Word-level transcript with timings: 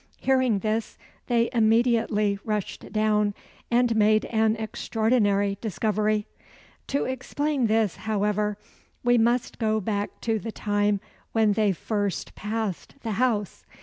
Hearing 0.17 0.57
this, 0.65 0.97
they 1.27 1.47
immediately 1.53 2.39
rushed 2.43 2.91
down, 2.91 3.35
and 3.69 3.95
made 3.95 4.25
an 4.25 4.55
extraordinary 4.55 5.59
discovery. 5.61 6.25
To 6.87 7.05
explain 7.05 7.67
this, 7.67 7.97
however, 7.97 8.57
we 9.03 9.19
must 9.19 9.59
go 9.59 9.79
back 9.79 10.19
to 10.21 10.39
the 10.39 10.51
time 10.51 11.01
when 11.33 11.53
they 11.53 11.71
first 11.71 12.33
passed 12.33 12.95
the 13.03 13.11
house. 13.11 13.63